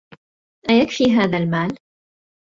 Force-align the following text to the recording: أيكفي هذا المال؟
أيكفي 0.69 1.03
هذا 1.11 1.37
المال؟ 1.37 1.77